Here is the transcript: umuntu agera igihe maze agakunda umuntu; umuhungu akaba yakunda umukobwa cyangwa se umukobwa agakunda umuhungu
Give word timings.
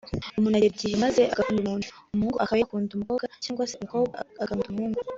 umuntu 0.37 0.55
agera 0.57 0.71
igihe 0.73 0.95
maze 1.03 1.21
agakunda 1.33 1.59
umuntu; 1.61 1.87
umuhungu 2.13 2.37
akaba 2.43 2.57
yakunda 2.61 2.91
umukobwa 2.93 3.25
cyangwa 3.43 3.69
se 3.69 3.73
umukobwa 3.77 4.13
agakunda 4.43 4.69
umuhungu 4.73 4.99